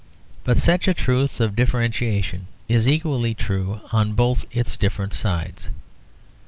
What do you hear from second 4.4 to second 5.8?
its different sides.